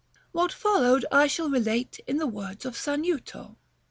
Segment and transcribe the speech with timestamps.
[0.31, 3.57] What followed, I shall relate in the words of Sanuto.